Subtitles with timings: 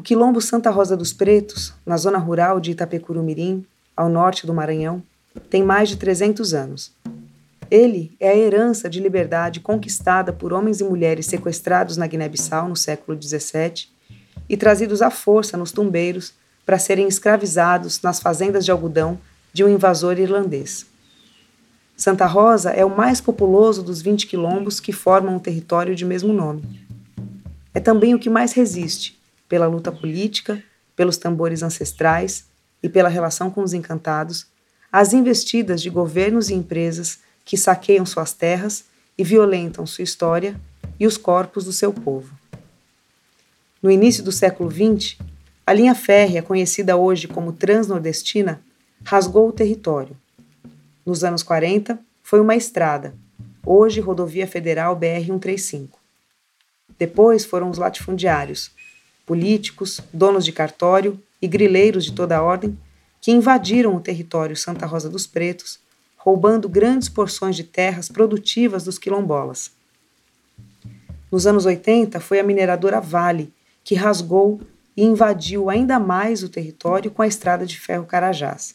[0.00, 5.02] O quilombo Santa Rosa dos Pretos, na zona rural de Itapecurumirim, ao norte do Maranhão,
[5.50, 6.90] tem mais de 300 anos.
[7.70, 12.76] Ele é a herança de liberdade conquistada por homens e mulheres sequestrados na Guiné-Bissau no
[12.76, 13.88] século XVII
[14.48, 16.32] e trazidos à força nos tumbeiros
[16.64, 19.18] para serem escravizados nas fazendas de algodão
[19.52, 20.86] de um invasor irlandês.
[21.94, 26.32] Santa Rosa é o mais populoso dos 20 quilombos que formam o território de mesmo
[26.32, 26.88] nome.
[27.74, 29.19] É também o que mais resiste,
[29.50, 30.62] pela luta política,
[30.94, 32.46] pelos tambores ancestrais
[32.80, 34.46] e pela relação com os encantados,
[34.92, 38.84] às investidas de governos e empresas que saqueiam suas terras
[39.18, 40.58] e violentam sua história
[41.00, 42.32] e os corpos do seu povo.
[43.82, 45.18] No início do século XX,
[45.66, 48.62] a linha férrea, conhecida hoje como Transnordestina,
[49.02, 50.16] rasgou o território.
[51.04, 53.14] Nos anos 40, foi uma estrada,
[53.66, 55.88] hoje Rodovia Federal BR-135.
[56.96, 58.70] Depois foram os latifundiários,
[59.26, 62.78] políticos, donos de cartório e grileiros de toda a ordem
[63.20, 65.78] que invadiram o território Santa Rosa dos Pretos,
[66.16, 69.70] roubando grandes porções de terras produtivas dos quilombolas.
[71.30, 73.52] Nos anos 80, foi a mineradora Vale
[73.84, 74.60] que rasgou
[74.96, 78.74] e invadiu ainda mais o território com a estrada de ferro Carajás.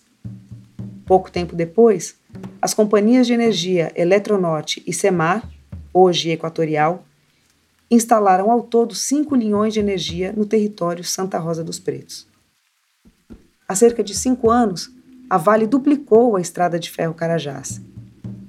[1.05, 2.15] Pouco tempo depois,
[2.61, 5.47] as companhias de energia Eletronorte e Semar,
[5.93, 7.05] hoje Equatorial,
[7.89, 12.27] instalaram ao todo cinco linhões de energia no território Santa Rosa dos Pretos.
[13.67, 14.91] Há cerca de cinco anos,
[15.29, 17.81] a Vale duplicou a estrada de ferro Carajás.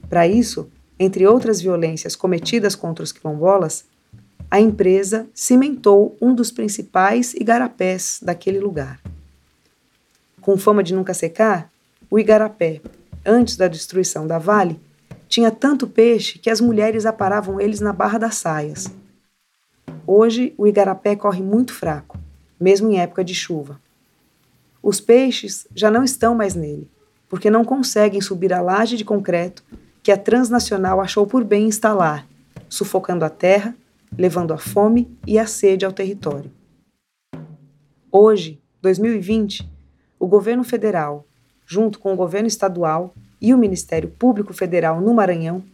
[0.08, 3.84] Para isso, entre outras violências cometidas contra os quilombolas,
[4.50, 9.00] a empresa cimentou um dos principais igarapés daquele lugar.
[10.40, 11.70] Com fama de nunca secar,
[12.10, 12.80] o igarapé,
[13.24, 14.78] antes da destruição da Vale,
[15.28, 18.86] tinha tanto peixe que as mulheres aparavam eles na barra das saias.
[20.06, 22.18] Hoje, o igarapé corre muito fraco,
[22.60, 23.80] mesmo em época de chuva.
[24.82, 26.88] Os peixes já não estão mais nele,
[27.28, 29.64] porque não conseguem subir a laje de concreto
[30.02, 32.26] que a transnacional achou por bem instalar,
[32.68, 33.74] sufocando a terra,
[34.16, 36.50] levando a fome e a sede ao território.
[38.10, 39.68] Hoje, 2020,
[40.18, 41.26] o governo federal,
[41.66, 45.64] junto com o governo estadual e o Ministério Público Federal no Maranhão,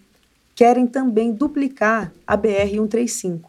[0.55, 3.43] querem também duplicar a BR-135,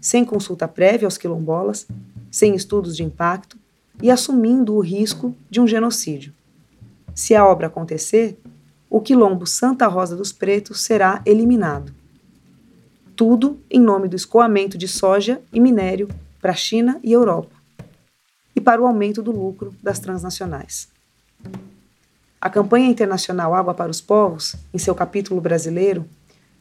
[0.00, 1.86] sem consulta prévia aos quilombolas,
[2.30, 3.56] sem estudos de impacto
[4.02, 6.32] e assumindo o risco de um genocídio.
[7.14, 8.38] Se a obra acontecer,
[8.88, 11.92] o quilombo Santa Rosa dos Pretos será eliminado.
[13.16, 16.08] Tudo em nome do escoamento de soja e minério
[16.40, 17.56] para a China e Europa
[18.54, 20.88] e para o aumento do lucro das transnacionais.
[22.40, 26.08] A campanha internacional Água para os Povos, em seu capítulo brasileiro,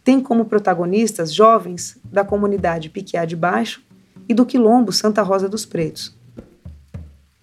[0.08, 3.84] tem como protagonistas jovens da comunidade Piquiá de Baixo
[4.30, 6.16] e do Quilombo Santa Rosa dos Pretos.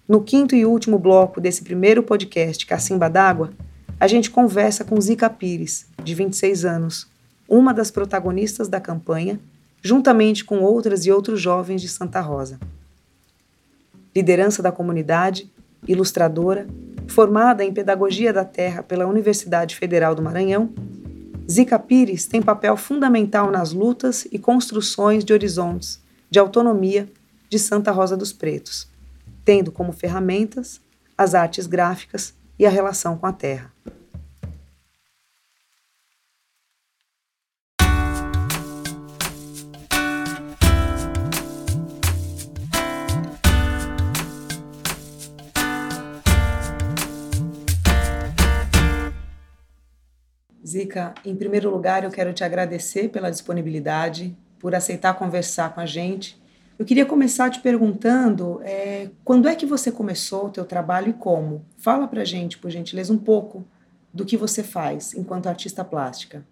[0.07, 3.51] No quinto e último bloco desse primeiro podcast Cacimba d'Água,
[3.99, 7.07] a gente conversa com Zica Pires, de 26 anos,
[7.47, 9.39] uma das protagonistas da campanha,
[9.83, 12.59] juntamente com outras e outros jovens de Santa Rosa.
[14.15, 15.51] Liderança da comunidade,
[15.87, 16.65] ilustradora,
[17.07, 20.73] formada em Pedagogia da Terra pela Universidade Federal do Maranhão,
[21.49, 27.07] Zica Pires tem papel fundamental nas lutas e construções de horizontes de autonomia
[27.47, 28.89] de Santa Rosa dos Pretos,
[29.43, 30.81] tendo como ferramentas
[31.15, 33.74] as artes gráficas e a relação com a terra.
[50.75, 55.85] Zica, em primeiro lugar, eu quero te agradecer pela disponibilidade, por aceitar conversar com a
[55.85, 56.37] gente.
[56.77, 61.13] Eu queria começar te perguntando é, quando é que você começou o teu trabalho e
[61.13, 61.65] como?
[61.77, 63.65] Fala para a gente, por gentileza, um pouco
[64.13, 66.45] do que você faz enquanto artista plástica.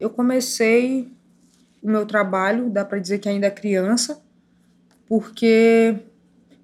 [0.00, 1.12] Eu comecei
[1.82, 4.22] o meu trabalho, dá para dizer que ainda é criança,
[5.06, 5.96] porque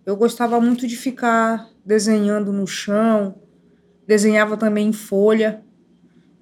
[0.07, 3.35] eu gostava muito de ficar desenhando no chão,
[4.07, 5.63] desenhava também em folha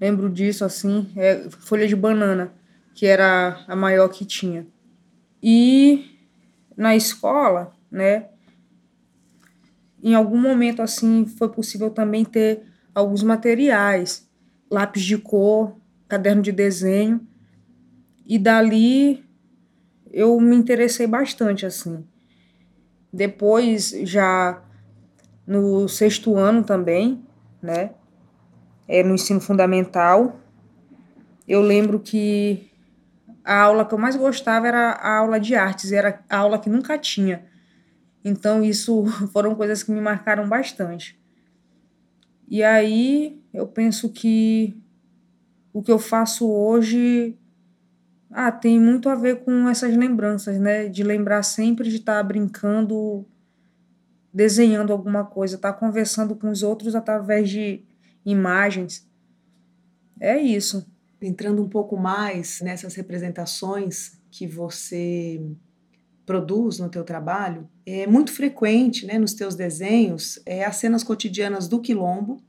[0.00, 2.52] lembro disso assim, é folha de banana,
[2.94, 4.66] que era a maior que tinha.
[5.42, 6.18] E
[6.76, 8.28] na escola, né,
[10.02, 12.62] em algum momento assim foi possível também ter
[12.94, 14.28] alguns materiais,
[14.70, 15.76] lápis de cor,
[16.08, 17.26] caderno de desenho,
[18.26, 19.24] e dali
[20.10, 22.04] eu me interessei bastante assim.
[23.12, 24.62] Depois já
[25.46, 27.24] no sexto ano também,
[27.62, 27.90] né,
[28.90, 30.40] é, no ensino fundamental.
[31.46, 32.68] Eu lembro que
[33.44, 36.68] a aula que eu mais gostava era a aula de artes, era a aula que
[36.68, 37.46] nunca tinha.
[38.24, 41.18] Então, isso foram coisas que me marcaram bastante.
[42.48, 44.76] E aí, eu penso que
[45.72, 47.38] o que eu faço hoje
[48.28, 50.88] ah, tem muito a ver com essas lembranças, né?
[50.88, 53.24] De lembrar sempre de estar tá brincando,
[54.34, 57.84] desenhando alguma coisa, estar tá conversando com os outros através de
[58.30, 59.08] imagens.
[60.20, 60.86] É isso.
[61.20, 65.40] Entrando um pouco mais nessas representações que você
[66.24, 71.66] produz no teu trabalho, é muito frequente, né, nos teus desenhos, é as cenas cotidianas
[71.66, 72.40] do quilombo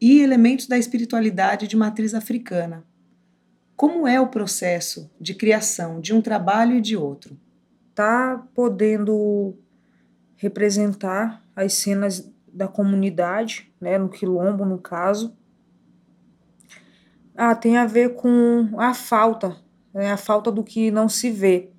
[0.00, 2.84] e elementos da espiritualidade de matriz africana.
[3.76, 7.38] Como é o processo de criação de um trabalho e de outro?
[7.94, 9.56] Tá podendo
[10.36, 15.36] representar as cenas da comunidade, né, no quilombo no caso.
[17.36, 19.56] Ah, tem a ver com a falta,
[19.94, 21.70] né, a falta do que não se vê.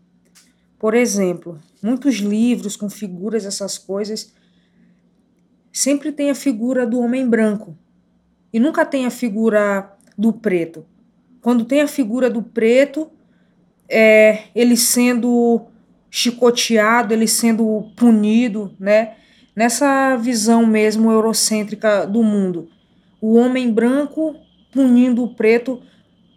[0.77, 4.33] Por exemplo, muitos livros com figuras, essas coisas,
[5.71, 7.77] sempre tem a figura do homem branco
[8.51, 10.85] e nunca tem a figura do preto.
[11.41, 13.11] Quando tem a figura do preto,
[13.87, 15.67] é, ele sendo
[16.09, 19.15] chicoteado, ele sendo punido, né?
[19.55, 22.69] Nessa visão mesmo eurocêntrica do mundo.
[23.21, 24.35] O homem branco
[24.71, 25.81] punindo o preto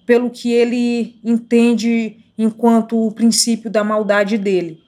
[0.05, 4.81] pelo que ele entende enquanto o princípio da maldade dele.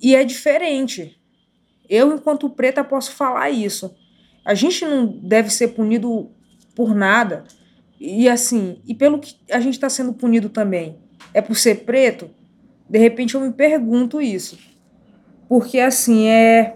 [0.00, 1.18] E é diferente.
[1.88, 3.94] Eu, enquanto preta, posso falar isso.
[4.44, 6.30] A gente não deve ser punido
[6.74, 7.44] por nada.
[8.00, 10.96] E assim, e pelo que a gente está sendo punido também,
[11.34, 12.30] é por ser preto?
[12.88, 14.58] De repente eu me pergunto isso.
[15.48, 16.74] Porque assim, é.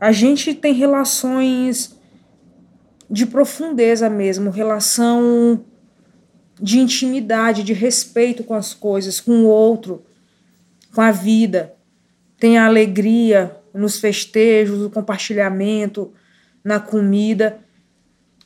[0.00, 1.98] A gente tem relações
[3.10, 5.64] de profundeza mesmo, relação
[6.60, 10.04] de intimidade, de respeito com as coisas, com o outro,
[10.94, 11.74] com a vida.
[12.38, 16.12] Tem a alegria nos festejos, no compartilhamento,
[16.62, 17.58] na comida.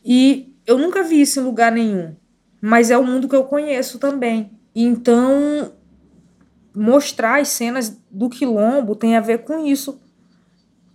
[0.05, 2.15] E eu nunca vi isso em lugar nenhum,
[2.61, 4.51] mas é o mundo que eu conheço também.
[4.75, 5.73] Então,
[6.79, 10.01] mostrar as cenas do quilombo tem a ver com isso,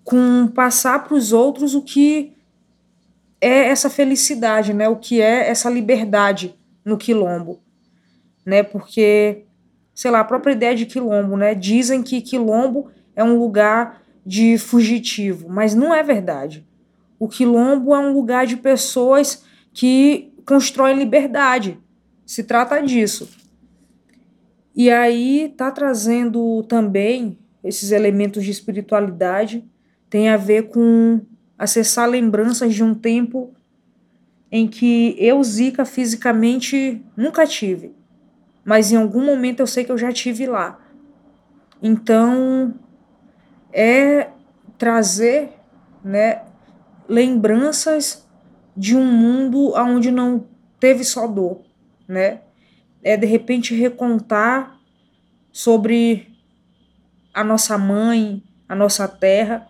[0.04, 2.34] com passar para os outros o que
[3.42, 4.88] é essa felicidade, né?
[4.88, 7.60] O que é essa liberdade no quilombo,
[8.46, 8.64] né?
[8.64, 9.44] Porque,
[9.94, 11.54] sei lá, a própria ideia de quilombo, né?
[11.54, 16.66] Dizem que quilombo é um lugar de fugitivo, mas não é verdade.
[17.20, 19.44] O quilombo é um lugar de pessoas
[19.74, 21.78] que constroem liberdade.
[22.26, 23.43] Se trata disso.
[24.76, 29.64] E aí tá trazendo também esses elementos de espiritualidade,
[30.10, 31.22] tem a ver com
[31.58, 33.54] acessar lembranças de um tempo
[34.52, 37.96] em que eu, Zika, fisicamente nunca tive.
[38.64, 40.80] Mas em algum momento eu sei que eu já tive lá.
[41.82, 42.74] Então,
[43.72, 44.30] é
[44.78, 45.50] trazer
[46.04, 46.44] né,
[47.08, 48.28] lembranças
[48.76, 50.46] de um mundo onde não
[50.80, 51.62] teve só dor,
[52.08, 52.42] né?
[53.04, 54.80] É de repente recontar
[55.52, 56.28] sobre
[57.34, 59.68] a nossa mãe, a nossa terra,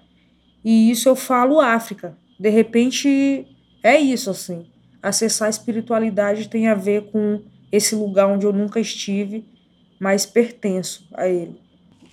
[0.63, 2.17] e isso eu falo África.
[2.39, 3.47] De repente
[3.81, 4.65] é isso assim
[5.03, 9.45] acessar a espiritualidade tem a ver com esse lugar onde eu nunca estive,
[9.99, 11.61] mas pertenço a ele.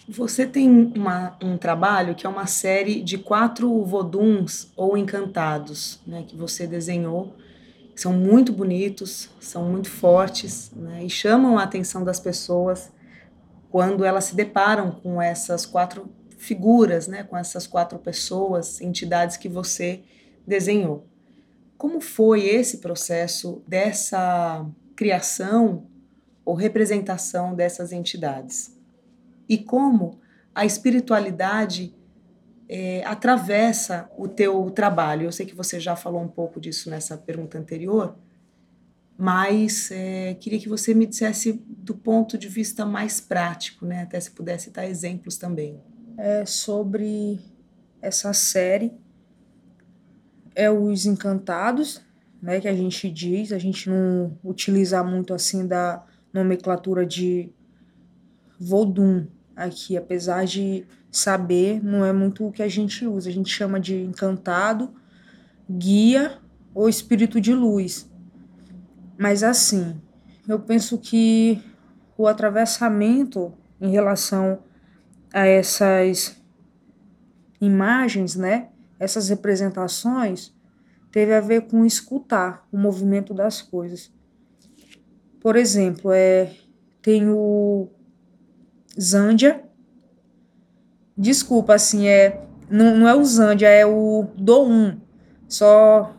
[0.08, 6.24] Você tem uma, um trabalho que é uma série de quatro voduns ou encantados, né,
[6.26, 7.32] que você desenhou.
[8.00, 12.90] São muito bonitos, são muito fortes né, e chamam a atenção das pessoas
[13.68, 19.50] quando elas se deparam com essas quatro figuras, né, com essas quatro pessoas, entidades que
[19.50, 20.02] você
[20.46, 21.06] desenhou.
[21.76, 24.66] Como foi esse processo dessa
[24.96, 25.86] criação
[26.42, 28.74] ou representação dessas entidades?
[29.46, 30.22] E como
[30.54, 31.94] a espiritualidade
[32.72, 35.24] é, atravessa o teu trabalho?
[35.24, 38.16] Eu sei que você já falou um pouco disso nessa pergunta anterior,
[39.18, 44.02] mas é, queria que você me dissesse do ponto de vista mais prático, né?
[44.02, 45.80] Até se pudesse dar exemplos também.
[46.16, 47.40] É sobre
[48.00, 48.92] essa série
[50.54, 52.00] é os encantados,
[52.40, 57.52] né, que a gente diz, a gente não utiliza muito assim da nomenclatura de
[58.58, 63.50] Vodun aqui, apesar de saber, não é muito o que a gente usa, a gente
[63.50, 64.94] chama de encantado,
[65.68, 66.38] guia
[66.74, 68.08] ou espírito de luz.
[69.18, 70.00] Mas assim,
[70.48, 71.62] eu penso que
[72.16, 74.62] o atravessamento em relação
[75.32, 76.36] a essas
[77.60, 80.52] imagens, né, essas representações
[81.10, 84.12] teve a ver com escutar o movimento das coisas.
[85.40, 86.54] Por exemplo, é,
[87.02, 87.88] tem o
[89.00, 89.64] Zândia,
[91.20, 95.00] Desculpa, assim, é não, não é o Zandia, é o Do 1.
[95.46, 96.16] Só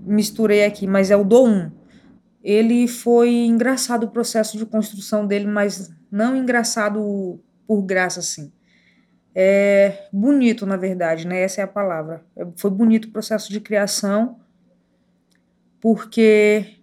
[0.00, 1.70] misturei aqui, mas é o Do 1.
[2.42, 8.50] Ele foi engraçado o processo de construção dele, mas não engraçado por graça, assim.
[9.34, 11.42] É bonito, na verdade, né?
[11.42, 12.24] Essa é a palavra.
[12.34, 14.40] É, foi bonito o processo de criação,
[15.82, 16.78] porque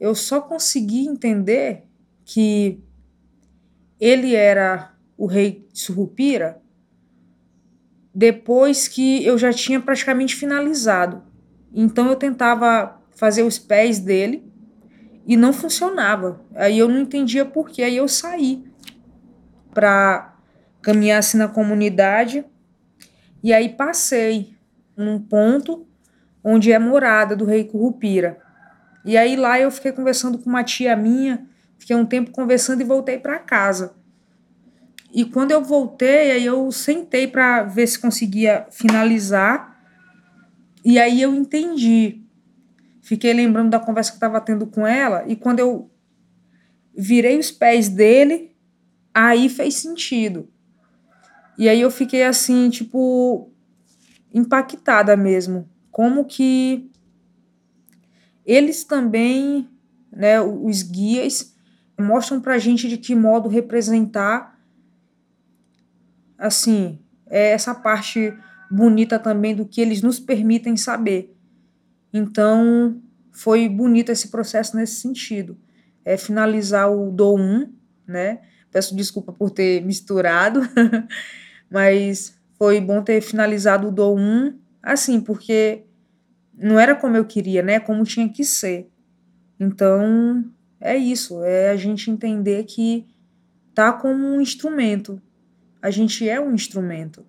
[0.00, 1.84] eu só consegui entender
[2.24, 2.82] que
[4.00, 6.60] ele era o rei Surupira
[8.14, 11.22] depois que eu já tinha praticamente finalizado.
[11.72, 14.48] Então eu tentava fazer os pés dele
[15.26, 16.40] e não funcionava.
[16.54, 17.82] Aí eu não entendia por quê.
[17.82, 18.64] Aí eu saí
[19.72, 20.36] para
[20.80, 22.44] caminhar assim na comunidade
[23.42, 24.54] e aí passei
[24.96, 25.86] num ponto
[26.42, 28.38] onde é morada do rei Curupira.
[29.04, 31.46] E aí lá eu fiquei conversando com uma tia minha,
[31.78, 33.94] fiquei um tempo conversando e voltei para casa.
[35.14, 39.80] E quando eu voltei, aí eu sentei para ver se conseguia finalizar.
[40.84, 42.20] E aí eu entendi.
[43.00, 45.24] Fiquei lembrando da conversa que estava tendo com ela.
[45.28, 45.88] E quando eu
[46.92, 48.56] virei os pés dele,
[49.14, 50.48] aí fez sentido.
[51.56, 53.52] E aí eu fiquei assim, tipo,
[54.32, 55.70] impactada mesmo.
[55.92, 56.90] Como que
[58.44, 59.68] eles também,
[60.10, 61.54] né, os guias,
[61.96, 64.53] mostram pra gente de que modo representar
[66.38, 68.34] assim, é essa parte
[68.70, 71.34] bonita também do que eles nos permitem saber.
[72.12, 73.00] Então,
[73.32, 75.58] foi bonito esse processo nesse sentido.
[76.04, 77.72] É finalizar o do 1,
[78.06, 78.40] né?
[78.70, 80.60] Peço desculpa por ter misturado,
[81.70, 85.84] mas foi bom ter finalizado o do 1 assim, porque
[86.56, 87.80] não era como eu queria, né?
[87.80, 88.88] Como tinha que ser.
[89.58, 90.44] Então,
[90.80, 93.06] é isso, é a gente entender que
[93.74, 95.20] tá como um instrumento,
[95.84, 97.26] a gente é um instrumento.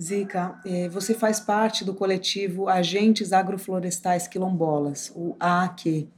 [0.00, 6.08] Zica, é, você faz parte do coletivo Agentes Agroflorestais Quilombolas, o AAQ,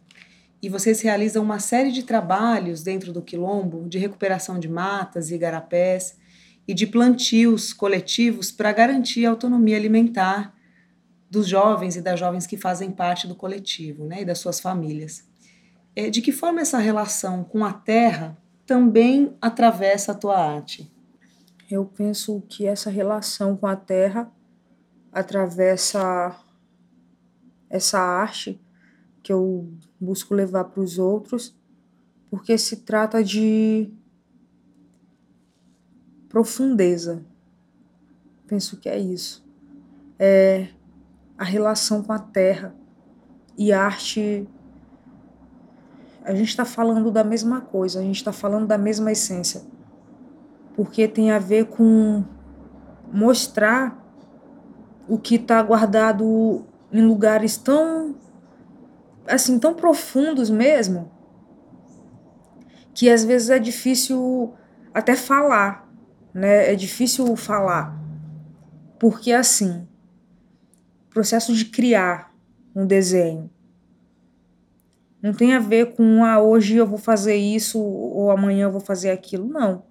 [0.60, 5.36] e vocês realizam uma série de trabalhos dentro do quilombo de recuperação de matas e
[5.36, 6.18] igarapés
[6.66, 10.54] e de plantios coletivos para garantir a autonomia alimentar
[11.30, 15.26] dos jovens e das jovens que fazem parte do coletivo né, e das suas famílias.
[15.96, 18.36] É, de que forma essa relação com a terra
[18.66, 20.97] também atravessa a tua arte?
[21.70, 24.32] Eu penso que essa relação com a terra
[25.12, 26.34] atravessa
[27.68, 28.58] essa arte
[29.22, 29.70] que eu
[30.00, 31.54] busco levar para os outros,
[32.30, 33.92] porque se trata de
[36.30, 37.22] profundeza.
[38.46, 39.46] Penso que é isso.
[40.18, 40.68] É
[41.36, 42.74] a relação com a terra
[43.58, 44.48] e arte.
[46.24, 49.77] A gente está falando da mesma coisa, a gente está falando da mesma essência
[50.78, 52.22] porque tem a ver com
[53.12, 54.00] mostrar
[55.08, 58.14] o que está guardado em lugares tão
[59.26, 61.10] assim tão profundos mesmo
[62.94, 64.54] que às vezes é difícil
[64.94, 65.92] até falar,
[66.32, 66.72] né?
[66.72, 67.96] É difícil falar.
[69.00, 69.86] Porque assim,
[71.10, 72.32] processo de criar
[72.72, 73.50] um desenho
[75.20, 78.80] não tem a ver com ah, hoje eu vou fazer isso ou amanhã eu vou
[78.80, 79.87] fazer aquilo, não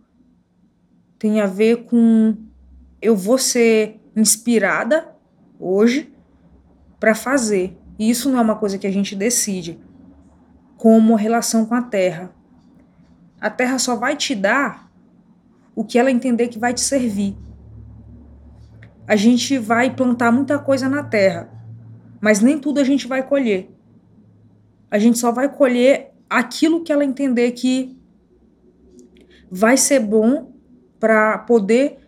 [1.20, 2.36] tem a ver com
[3.02, 5.16] eu vou ser inspirada
[5.60, 6.12] hoje
[7.00, 7.78] para fazer.
[7.98, 9.80] E isso não é uma coisa que a gente decide,
[10.78, 12.32] como relação com a terra.
[13.40, 14.92] A terra só vai te dar
[15.76, 17.36] o que ela entender que vai te servir.
[19.08, 21.50] A gente vai plantar muita coisa na terra,
[22.20, 23.70] mas nem tudo a gente vai colher.
[24.90, 27.98] A gente só vai colher aquilo que ela entender que
[29.50, 30.52] vai ser bom
[31.00, 32.00] para poder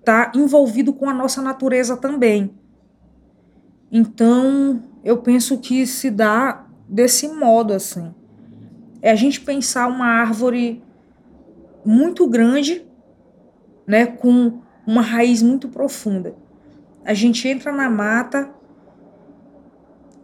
[0.00, 2.50] estar tá envolvido com a nossa natureza também.
[3.90, 8.14] Então, eu penso que se dá desse modo assim.
[9.02, 10.82] É a gente pensar uma árvore
[11.84, 12.84] muito grande,
[13.86, 16.34] né, com uma raiz muito profunda.
[17.04, 18.50] A gente entra na mata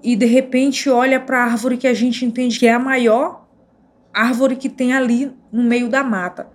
[0.03, 3.47] e de repente olha para a árvore que a gente entende que é a maior
[4.13, 6.49] árvore que tem ali no meio da mata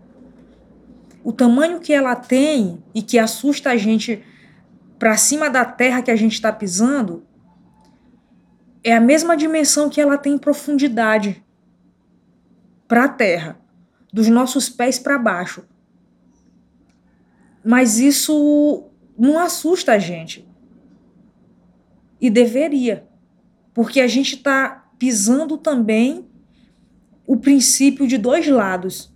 [1.27, 4.23] o tamanho que ela tem e que assusta a gente
[4.97, 7.21] para cima da terra que a gente está pisando
[8.81, 11.43] é a mesma dimensão que ela tem em profundidade
[12.87, 13.59] para a terra,
[14.13, 15.67] dos nossos pés para baixo.
[17.61, 20.47] Mas isso não assusta a gente.
[22.21, 23.05] E deveria,
[23.73, 26.25] porque a gente está pisando também
[27.25, 29.13] o princípio de dois lados.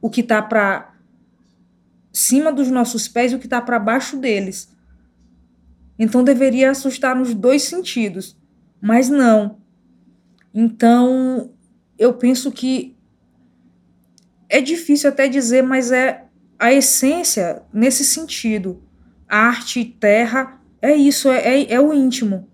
[0.00, 0.91] O que está para
[2.12, 4.70] cima dos nossos pés e o que está para baixo deles.
[5.98, 8.36] Então deveria assustar nos dois sentidos,
[8.80, 9.58] mas não.
[10.52, 11.52] Então
[11.98, 12.96] eu penso que
[14.48, 16.26] é difícil até dizer, mas é
[16.58, 18.82] a essência nesse sentido.
[19.26, 22.48] Arte terra é isso, é, é, é o íntimo.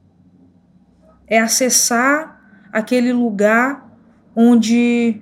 [1.26, 2.40] É acessar
[2.72, 3.90] aquele lugar
[4.34, 5.20] onde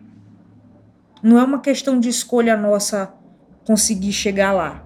[1.23, 3.16] não é uma questão de escolha nossa
[3.67, 4.85] conseguir chegar lá.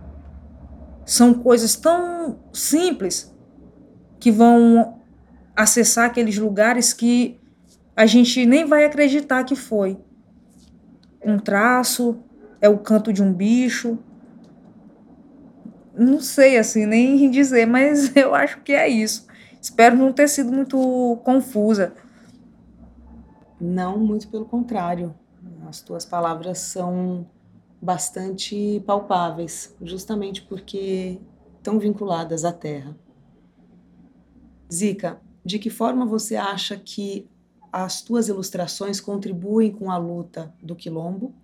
[1.04, 3.34] São coisas tão simples
[4.18, 5.00] que vão
[5.54, 7.38] acessar aqueles lugares que
[7.94, 9.98] a gente nem vai acreditar que foi.
[11.22, 12.22] Um traço,
[12.60, 13.98] é o canto de um bicho.
[15.94, 19.26] Não sei assim nem dizer, mas eu acho que é isso.
[19.60, 21.92] Espero não ter sido muito confusa.
[23.60, 25.14] Não, muito pelo contrário.
[25.68, 27.26] As tuas palavras são
[27.80, 31.18] bastante palpáveis, justamente porque
[31.56, 32.96] estão vinculadas à terra.
[34.72, 37.28] Zica, de que forma você acha que
[37.72, 41.34] as tuas ilustrações contribuem com a luta do Quilombo,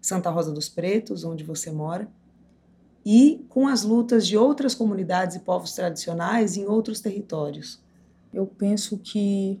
[0.00, 2.10] Santa Rosa dos Pretos, onde você mora,
[3.04, 7.82] e com as lutas de outras comunidades e povos tradicionais em outros territórios?
[8.32, 9.60] Eu penso que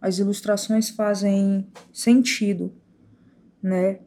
[0.00, 2.72] as ilustrações fazem sentido,
[3.62, 4.00] né?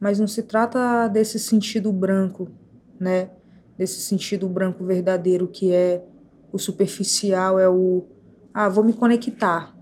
[0.00, 2.50] Mas não se trata desse sentido branco,
[2.98, 3.30] né?
[3.76, 6.04] Desse sentido branco verdadeiro que é
[6.52, 8.04] o superficial, é o
[8.52, 9.76] ah, vou me conectar.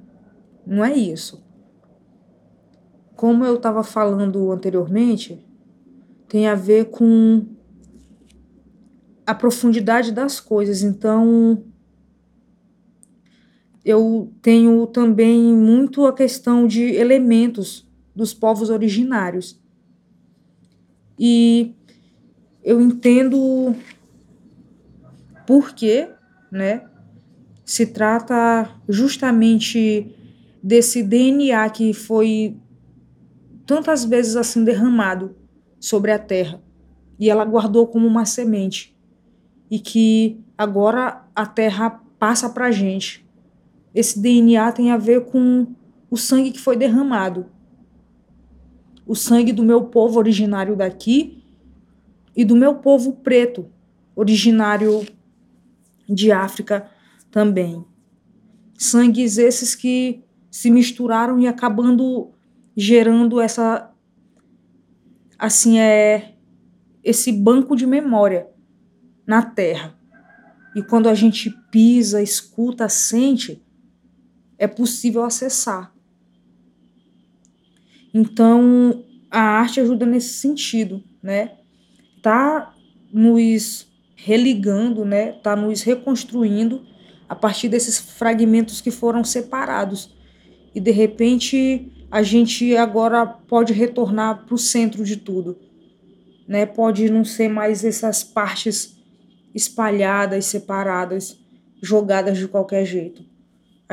[0.66, 1.44] Não é isso.
[3.14, 5.46] Como eu estava falando anteriormente,
[6.26, 7.46] tem a ver com
[9.26, 10.82] a profundidade das coisas.
[10.82, 11.62] Então,
[13.84, 19.61] eu tenho também muito a questão de elementos dos povos originários.
[21.24, 21.76] E
[22.64, 23.76] eu entendo
[25.46, 26.08] por quê,
[26.50, 26.84] né?
[27.64, 30.12] Se trata justamente
[30.60, 32.56] desse DNA que foi
[33.64, 35.36] tantas vezes assim derramado
[35.78, 36.60] sobre a terra
[37.20, 38.96] e ela guardou como uma semente
[39.70, 43.24] e que agora a terra passa para gente
[43.94, 45.66] esse DNA tem a ver com
[46.10, 47.46] o sangue que foi derramado.
[49.06, 51.44] O sangue do meu povo originário daqui
[52.36, 53.70] e do meu povo preto,
[54.14, 55.06] originário
[56.08, 56.88] de África
[57.30, 57.84] também.
[58.74, 62.30] Sangues esses que se misturaram e acabando
[62.76, 63.90] gerando essa
[65.38, 66.34] assim é
[67.02, 68.48] esse banco de memória
[69.26, 69.98] na terra.
[70.74, 73.62] E quando a gente pisa, escuta, sente,
[74.56, 75.91] é possível acessar.
[78.12, 81.52] Então, a arte ajuda nesse sentido, né?
[82.22, 82.74] Tá
[83.12, 85.32] nos religando, né?
[85.32, 86.82] Tá nos reconstruindo
[87.28, 90.14] a partir desses fragmentos que foram separados.
[90.74, 95.58] E de repente a gente agora pode retornar para o centro de tudo,
[96.46, 96.66] né?
[96.66, 98.96] Pode não ser mais essas partes
[99.54, 101.38] espalhadas, separadas,
[101.82, 103.32] jogadas de qualquer jeito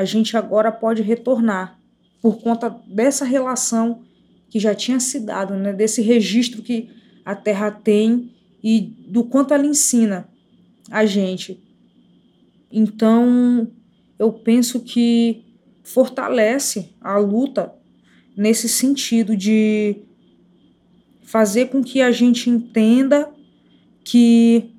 [0.00, 1.78] a gente agora pode retornar
[2.22, 4.02] por conta dessa relação
[4.50, 6.90] que já tinha se dado, né, desse registro que
[7.24, 8.32] a Terra tem
[8.62, 10.28] e do quanto ela ensina
[10.90, 11.62] a gente.
[12.70, 13.70] Então,
[14.18, 15.44] eu penso que
[15.82, 17.72] fortalece a luta
[18.36, 20.02] nesse sentido de
[21.22, 23.32] fazer com que a gente entenda
[24.04, 24.72] que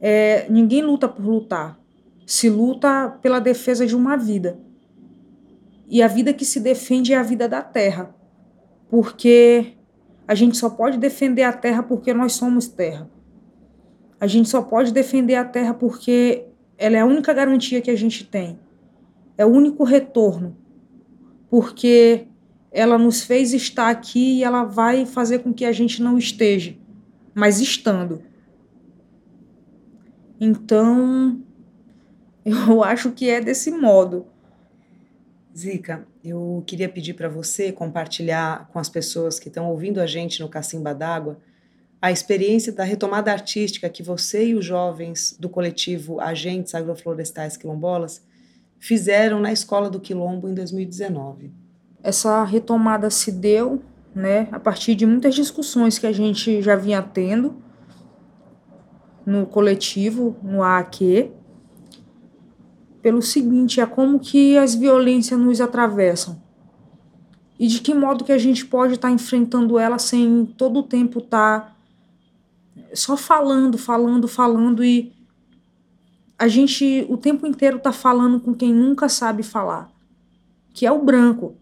[0.00, 1.80] é, ninguém luta por lutar
[2.30, 4.56] se luta pela defesa de uma vida.
[5.90, 8.14] E a vida que se defende é a vida da terra.
[8.88, 9.72] Porque
[10.26, 13.10] a gente só pode defender a terra porque nós somos terra.
[14.20, 16.44] A gente só pode defender a terra porque
[16.78, 18.56] ela é a única garantia que a gente tem.
[19.36, 20.56] É o único retorno.
[21.50, 22.28] Porque
[22.70, 26.76] ela nos fez estar aqui e ela vai fazer com que a gente não esteja,
[27.34, 28.22] mas estando.
[30.40, 31.40] Então,
[32.46, 34.29] eu acho que é desse modo.
[35.56, 40.40] Zica, eu queria pedir para você compartilhar com as pessoas que estão ouvindo a gente
[40.40, 41.38] no Cacimba d'Água
[42.02, 48.24] a experiência da retomada artística que você e os jovens do coletivo Agentes Agroflorestais Quilombolas
[48.78, 51.52] fizeram na Escola do Quilombo em 2019.
[52.02, 53.82] Essa retomada se deu
[54.14, 57.62] né, a partir de muitas discussões que a gente já vinha tendo
[59.26, 61.30] no coletivo, no AAQ,
[63.02, 66.40] pelo seguinte, é como que as violências nos atravessam.
[67.58, 70.82] e de que modo que a gente pode estar tá enfrentando ela sem todo o
[70.82, 71.76] tempo estar tá
[72.94, 75.12] só falando, falando, falando e
[76.38, 79.92] a gente o tempo inteiro tá falando com quem nunca sabe falar,
[80.72, 81.54] que é o branco.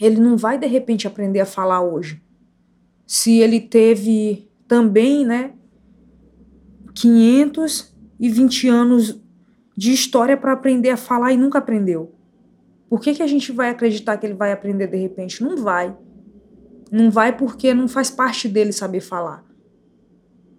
[0.00, 2.22] Ele não vai de repente aprender a falar hoje.
[3.04, 5.54] Se ele teve também, né,
[6.94, 9.20] 520 anos
[9.76, 12.14] de história para aprender a falar e nunca aprendeu.
[12.88, 15.42] Por que, que a gente vai acreditar que ele vai aprender de repente?
[15.42, 15.96] Não vai.
[16.90, 19.44] Não vai porque não faz parte dele saber falar.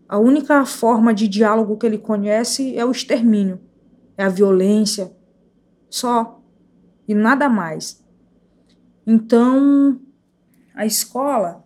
[0.07, 3.59] A única forma de diálogo que ele conhece é o extermínio,
[4.17, 5.11] é a violência,
[5.89, 6.41] só.
[7.07, 8.03] E nada mais.
[9.05, 9.99] Então,
[10.75, 11.63] a escola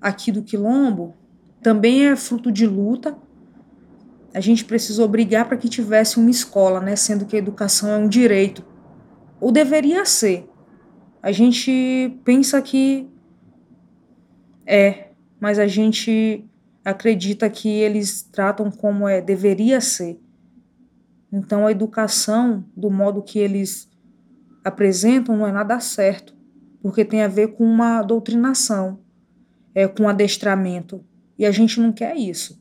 [0.00, 1.14] aqui do Quilombo
[1.62, 3.16] também é fruto de luta.
[4.32, 6.94] A gente precisou brigar para que tivesse uma escola, né?
[6.96, 8.64] Sendo que a educação é um direito.
[9.40, 10.48] Ou deveria ser.
[11.22, 13.08] A gente pensa que
[14.66, 15.08] é,
[15.40, 16.44] mas a gente
[16.84, 20.20] acredita que eles tratam como é deveria ser.
[21.32, 23.88] Então a educação, do modo que eles
[24.64, 26.34] apresentam, não é nada certo,
[26.82, 29.00] porque tem a ver com uma doutrinação,
[29.74, 31.04] é com adestramento,
[31.38, 32.59] e a gente não quer isso.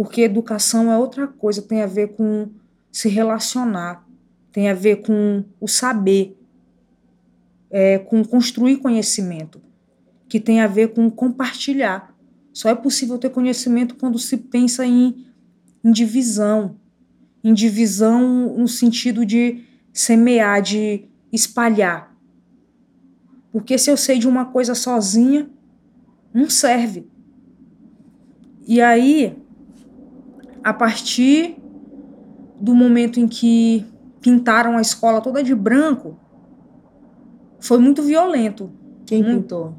[0.00, 2.48] Porque educação é outra coisa, tem a ver com
[2.90, 4.02] se relacionar,
[4.50, 6.38] tem a ver com o saber,
[7.70, 9.60] é, com construir conhecimento,
[10.26, 12.16] que tem a ver com compartilhar.
[12.50, 15.26] Só é possível ter conhecimento quando se pensa em,
[15.84, 16.76] em divisão,
[17.44, 22.16] em divisão no sentido de semear, de espalhar.
[23.52, 25.46] Porque se eu sei de uma coisa sozinha,
[26.32, 27.06] não serve.
[28.66, 29.36] E aí,
[30.62, 31.56] a partir
[32.60, 33.86] do momento em que
[34.20, 36.18] pintaram a escola toda de branco,
[37.58, 38.70] foi muito violento.
[39.06, 39.74] Quem muito, pintou?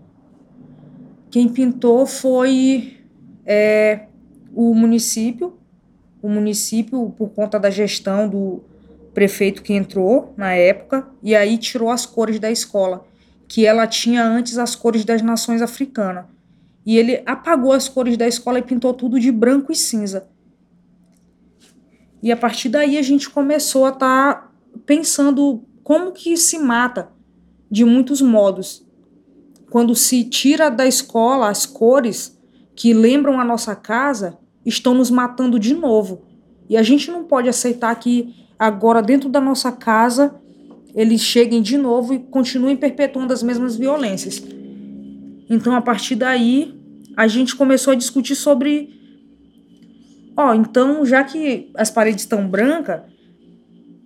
[1.29, 2.97] Quem pintou foi
[3.45, 4.07] é,
[4.53, 5.57] o município,
[6.21, 8.61] o município, por conta da gestão do
[9.13, 13.05] prefeito que entrou na época, e aí tirou as cores da escola,
[13.47, 16.25] que ela tinha antes as cores das nações africanas.
[16.85, 20.27] E ele apagou as cores da escola e pintou tudo de branco e cinza.
[22.21, 24.51] E a partir daí a gente começou a estar tá
[24.85, 27.11] pensando como que se mata
[27.69, 28.85] de muitos modos
[29.71, 32.37] quando se tira da escola as cores
[32.75, 36.23] que lembram a nossa casa, estão nos matando de novo.
[36.69, 40.35] E a gente não pode aceitar que agora, dentro da nossa casa,
[40.93, 44.43] eles cheguem de novo e continuem perpetuando as mesmas violências.
[45.49, 46.77] Então, a partir daí,
[47.15, 49.00] a gente começou a discutir sobre.
[50.35, 53.01] Ó, então, já que as paredes estão brancas,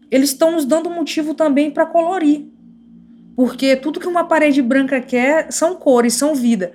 [0.10, 2.48] eles estão nos dando motivo também para colorir.
[3.36, 6.74] Porque tudo que uma parede branca quer são cores, são vida.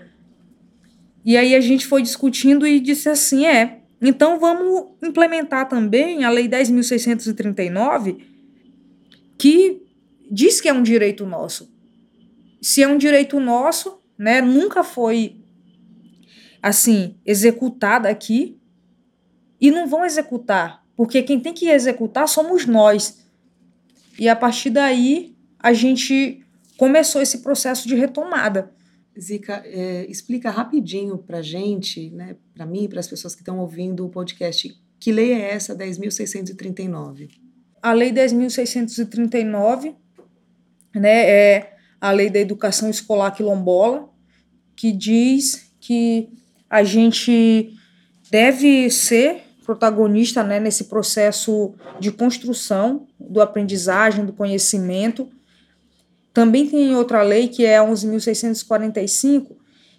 [1.24, 6.30] E aí a gente foi discutindo e disse assim: é, então vamos implementar também a
[6.30, 8.18] Lei 10.639,
[9.38, 9.82] que
[10.30, 11.72] diz que é um direito nosso.
[12.60, 15.40] Se é um direito nosso, né, nunca foi
[16.62, 18.59] assim executada aqui
[19.60, 23.26] e não vão executar, porque quem tem que executar somos nós.
[24.18, 26.44] E a partir daí a gente
[26.76, 28.72] começou esse processo de retomada.
[29.18, 33.58] Zica, é, explica rapidinho para gente, né, para mim e para as pessoas que estão
[33.58, 37.30] ouvindo o podcast, que lei é essa 10.639?
[37.82, 39.94] A lei 10.639
[40.94, 44.08] né, é a lei da educação escolar quilombola,
[44.74, 46.30] que diz que
[46.68, 47.74] a gente
[48.30, 55.28] deve ser protagonista né, nesse processo de construção do aprendizagem, do conhecimento,
[56.34, 59.52] também tem outra lei, que é a 11.645,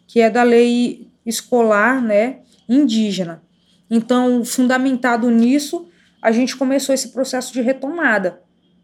[0.05, 3.41] que é da lei escolar né, indígena.
[3.89, 5.87] Então, fundamentado nisso,
[6.21, 8.41] a gente começou esse processo de retomada,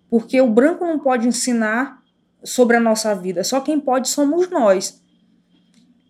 [0.09, 2.01] porque o branco não pode ensinar
[2.45, 5.01] sobre a nossa vida, só quem pode somos nós.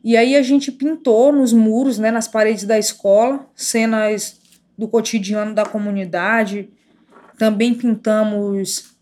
[0.03, 4.37] E aí a gente pintou nos muros, né, nas paredes da escola, cenas
[4.77, 6.69] do cotidiano da comunidade.
[7.37, 8.95] Também pintamos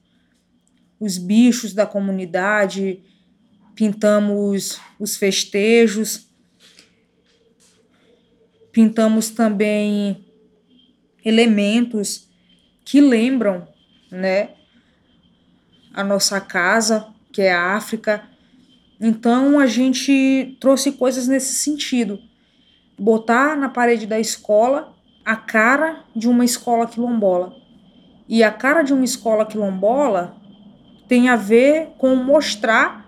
[1.00, 3.04] os bichos da comunidade,
[3.76, 6.28] pintamos os festejos,
[8.72, 10.26] pintamos também
[11.24, 12.30] elementos
[12.84, 13.68] que lembram,
[14.12, 14.52] né,
[15.94, 18.24] a nossa casa, que é a África.
[19.00, 22.20] Então a gente trouxe coisas nesse sentido.
[22.98, 24.95] Botar na parede da escola
[25.26, 27.56] a cara de uma escola quilombola.
[28.28, 30.38] E a cara de uma escola quilombola
[31.08, 33.06] tem a ver com mostrar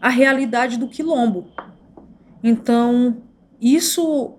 [0.00, 1.48] a realidade do quilombo.
[2.42, 3.22] Então,
[3.60, 4.34] isso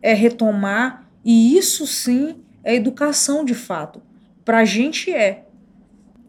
[0.00, 4.02] é retomar, e isso sim é educação de fato.
[4.44, 5.46] Para a gente é.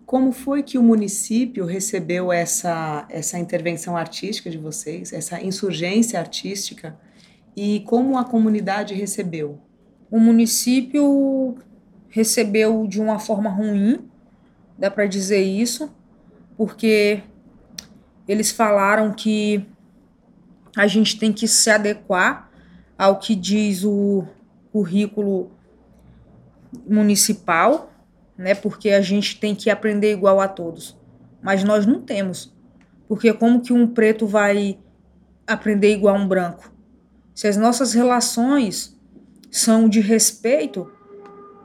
[0.05, 6.99] Como foi que o município recebeu essa, essa intervenção artística de vocês, essa insurgência artística,
[7.55, 9.59] e como a comunidade recebeu?
[10.09, 11.55] O município
[12.09, 14.07] recebeu de uma forma ruim,
[14.77, 15.93] dá para dizer isso,
[16.55, 17.23] porque
[18.27, 19.65] eles falaram que
[20.75, 22.49] a gente tem que se adequar
[22.97, 24.25] ao que diz o
[24.71, 25.51] currículo
[26.87, 27.91] municipal,
[28.37, 28.55] né?
[28.55, 30.97] Porque a gente tem que aprender igual a todos.
[31.41, 32.53] Mas nós não temos.
[33.07, 34.79] Porque como que um preto vai
[35.45, 36.72] aprender igual a um branco?
[37.33, 38.97] Se as nossas relações
[39.49, 40.91] são de respeito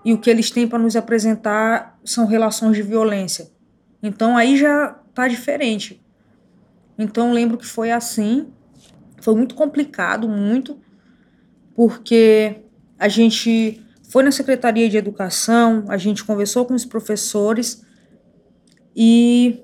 [0.04, 3.50] e o que eles têm para nos apresentar são relações de violência.
[4.02, 6.02] Então aí já tá diferente.
[6.98, 8.48] Então lembro que foi assim,
[9.20, 10.81] foi muito complicado, muito,
[11.74, 12.62] porque
[12.98, 17.85] a gente foi na Secretaria de Educação, a gente conversou com os professores
[18.96, 19.62] e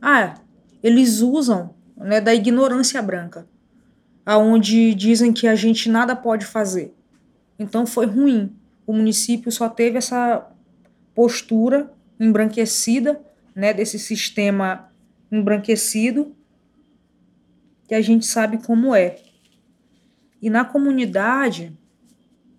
[0.00, 0.34] ah,
[0.82, 3.46] eles usam né, da ignorância branca,
[4.24, 6.94] aonde dizem que a gente nada pode fazer.
[7.58, 8.54] Então foi ruim.
[8.86, 10.46] O município só teve essa
[11.14, 13.20] postura embranquecida,
[13.54, 14.90] né, desse sistema
[15.30, 16.34] embranquecido,
[17.86, 19.16] que a gente sabe como é.
[20.40, 21.76] E na comunidade,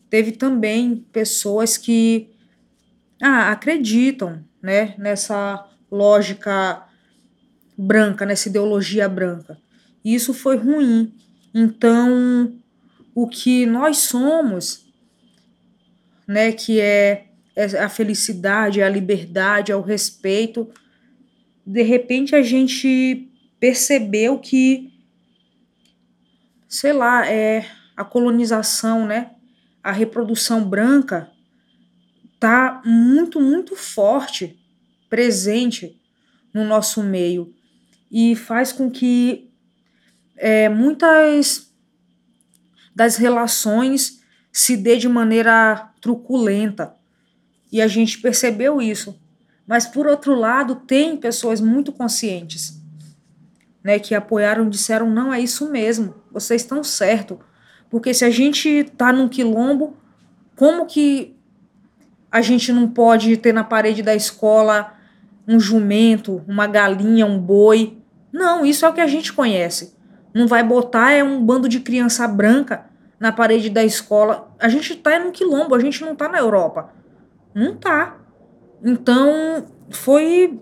[0.10, 2.30] teve também pessoas que
[3.21, 6.86] ah, acreditam né, nessa lógica
[7.78, 9.58] branca, nessa ideologia branca.
[10.04, 11.13] E isso foi ruim.
[11.54, 12.56] Então,
[13.14, 14.86] o que nós somos,
[16.28, 20.70] né, que é, é a felicidade, a liberdade, é o respeito,
[21.66, 24.94] de repente a gente percebeu que,
[26.68, 29.32] sei lá, é a colonização, né,
[29.84, 31.30] a reprodução branca
[32.34, 34.60] está muito, muito forte,
[35.10, 36.02] presente
[36.54, 37.54] no nosso meio.
[38.12, 39.51] E faz com que
[40.41, 41.71] é, muitas
[42.93, 46.93] das relações se dê de maneira truculenta.
[47.71, 49.17] E a gente percebeu isso.
[49.65, 52.82] Mas, por outro lado, tem pessoas muito conscientes
[53.82, 57.38] né, que apoiaram disseram: não, é isso mesmo, vocês estão certos
[57.91, 59.97] porque se a gente está num quilombo,
[60.56, 61.36] como que
[62.32, 64.93] a gente não pode ter na parede da escola
[65.45, 67.97] um jumento, uma galinha, um boi?
[68.32, 69.93] Não, isso é o que a gente conhece.
[70.34, 72.86] Não vai botar é um bando de criança branca
[73.20, 74.52] na parede da escola.
[74.60, 76.91] A gente está num quilombo, a gente não está na Europa.
[77.54, 78.17] Não tá.
[78.84, 80.60] Então, foi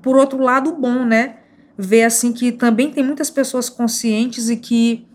[0.00, 1.38] por outro lado bom, né?
[1.76, 5.06] Ver assim que também tem muitas pessoas conscientes e que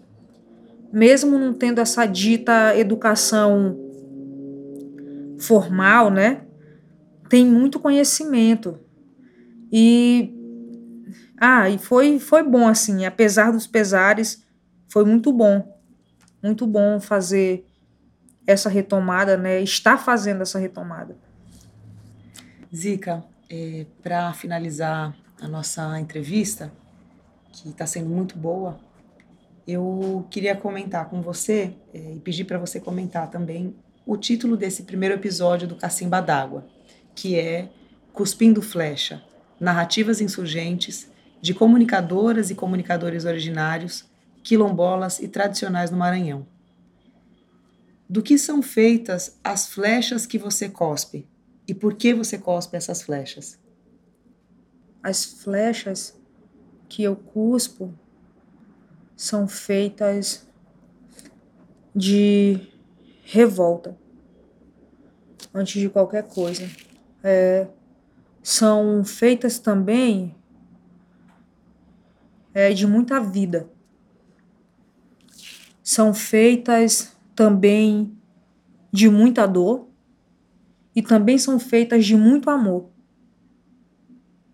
[0.91, 3.77] mesmo não tendo essa dita educação
[5.39, 6.41] formal, né?
[7.29, 8.79] Tem muito conhecimento.
[9.71, 10.36] E
[11.39, 14.43] ah, e foi foi bom assim, apesar dos pesares,
[14.87, 15.77] foi muito bom.
[16.41, 17.65] Muito bom fazer
[18.45, 19.61] essa retomada, né?
[19.61, 21.15] Está fazendo essa retomada.
[22.75, 26.71] Zica, é, para finalizar a nossa entrevista,
[27.51, 28.79] que está sendo muito boa,
[29.67, 34.83] eu queria comentar com você é, e pedir para você comentar também o título desse
[34.83, 36.65] primeiro episódio do Cacimba d'Água,
[37.13, 37.69] que é
[38.13, 39.21] Cuspindo Flecha:
[39.59, 41.09] Narrativas Insurgentes
[41.41, 44.05] de Comunicadoras e Comunicadores Originários,
[44.43, 46.47] Quilombolas e Tradicionais no Maranhão.
[48.09, 51.27] Do que são feitas as flechas que você cospe
[51.67, 53.59] e por que você cospe essas flechas?
[55.03, 56.17] As flechas
[56.87, 57.93] que eu cuspo
[59.15, 60.47] são feitas
[61.93, 62.59] de
[63.23, 63.97] revolta
[65.53, 66.69] antes de qualquer coisa.
[67.23, 67.67] É,
[68.41, 70.33] são feitas também
[72.57, 73.69] é, de muita vida.
[75.83, 78.11] São feitas também
[78.91, 79.87] de muita dor
[80.95, 82.89] e também são feitas de muito amor.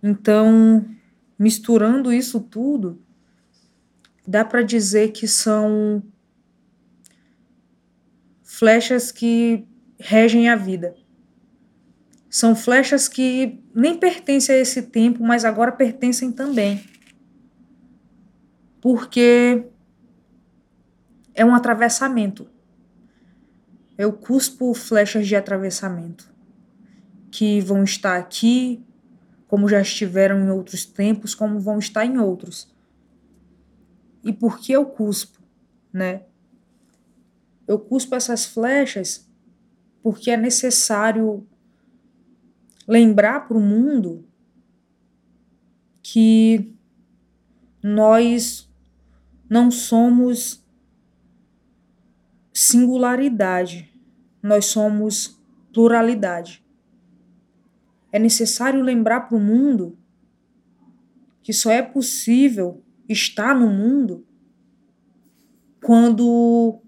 [0.03, 0.85] Então,
[1.39, 3.01] misturando isso tudo,
[4.27, 6.03] dá para dizer que são
[8.43, 9.65] flechas que
[9.97, 10.93] regem a vida.
[12.29, 16.92] São flechas que nem pertencem a esse tempo, mas agora pertencem também.
[18.83, 19.65] Porque
[21.33, 22.49] é um atravessamento.
[23.97, 26.29] Eu cuspo flechas de atravessamento.
[27.31, 28.85] que vão estar aqui,
[29.47, 32.71] como já estiveram em outros tempos, como vão estar em outros.
[34.21, 35.39] E por que eu cuspo,
[35.91, 36.23] né?
[37.65, 39.27] Eu cuspo essas flechas
[40.03, 41.47] porque é necessário
[42.85, 44.27] lembrar para o mundo
[46.03, 46.75] que
[47.81, 48.69] nós
[49.49, 50.63] não somos
[52.53, 53.91] singularidade,
[54.41, 55.39] nós somos
[55.73, 56.63] pluralidade.
[58.11, 59.97] É necessário lembrar para o mundo
[61.41, 64.25] que só é possível estar no mundo
[65.81, 66.79] quando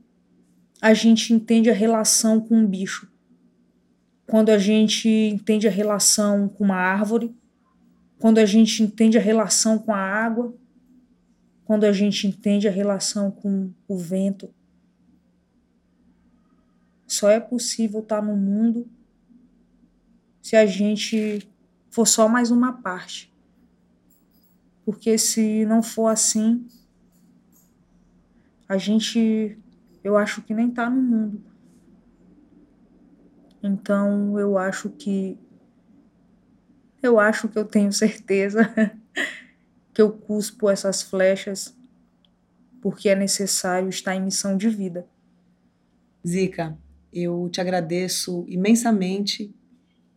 [0.81, 3.11] a gente entende a relação com um bicho,
[4.27, 7.35] quando a gente entende a relação com uma árvore,
[8.17, 10.55] quando a gente entende a relação com a água,
[11.65, 14.53] quando a gente entende a relação com o vento.
[17.07, 18.87] Só é possível estar no mundo
[20.41, 21.47] se a gente
[21.89, 23.33] for só mais uma parte.
[24.85, 26.67] Porque se não for assim,
[28.69, 29.57] a gente,
[30.03, 31.43] eu acho que nem está no mundo.
[33.63, 35.39] Então eu acho que
[37.01, 38.71] eu acho que eu tenho certeza
[39.95, 41.73] que eu cuspo essas flechas
[42.81, 45.07] porque é necessário estar em missão de vida.
[46.27, 46.77] Zica,
[47.11, 49.55] eu te agradeço imensamente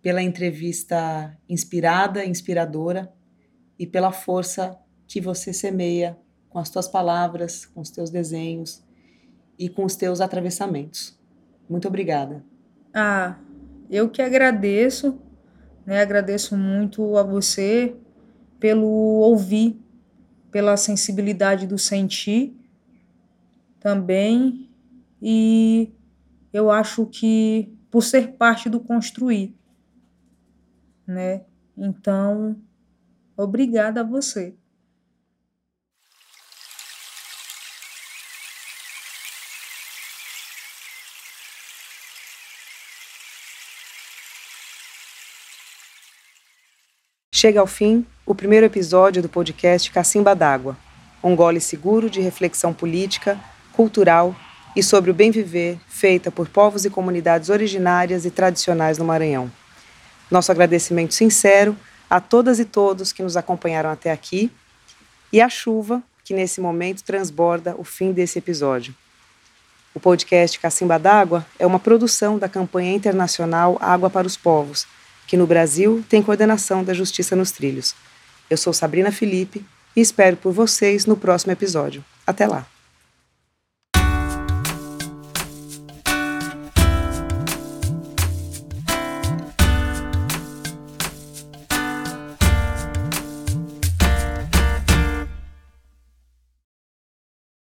[0.03, 3.11] pela entrevista inspirada, inspiradora
[3.79, 6.19] e pela força que você semeia
[6.51, 8.83] com as tuas palavras, com os teus desenhos
[9.57, 11.17] e com os teus atravessamentos.
[11.71, 12.45] Muito obrigada.
[12.93, 13.38] Ah,
[13.88, 15.21] eu que agradeço,
[15.87, 16.01] né?
[16.01, 17.97] Agradeço muito a você
[18.59, 19.79] pelo ouvir,
[20.51, 22.55] pela sensibilidade do sentir
[23.81, 24.68] também
[25.21, 25.92] e
[26.53, 29.55] eu acho que por ser parte do construir,
[31.07, 31.44] né?
[31.77, 32.57] Então,
[33.37, 34.55] obrigada a você.
[47.33, 50.77] Chega ao fim o primeiro episódio do podcast Cacimba d'Água,
[51.25, 53.41] um gole seguro de reflexão política,
[53.73, 54.37] cultural
[54.77, 59.51] e sobre o bem viver feita por povos e comunidades originárias e tradicionais no Maranhão.
[60.31, 61.75] Nosso agradecimento sincero
[62.11, 64.53] a todas e todos que nos acompanharam até aqui
[65.33, 68.95] e à chuva que nesse momento transborda o fim desse episódio.
[69.95, 74.87] O podcast Cacimba d'Água é uma produção da campanha internacional Água para os Povos
[75.27, 77.95] que no Brasil tem coordenação da Justiça nos Trilhos.
[78.50, 82.04] Eu sou Sabrina Felipe e espero por vocês no próximo episódio.
[82.26, 82.78] Até lá!